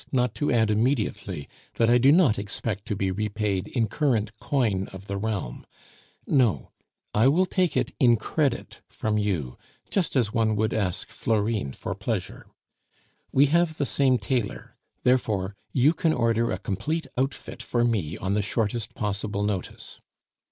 [0.11, 4.87] not to add immediately that I do not expect to be repaid in current coin
[4.87, 5.63] of the realm;
[6.25, 6.71] no,
[7.13, 9.59] I will take it in credit from you,
[9.91, 12.47] just as one would ask Florine for pleasure.
[13.31, 18.33] We have the same tailor; therefore, you can order a complete outfit for me on
[18.33, 19.99] the shortest possible notice.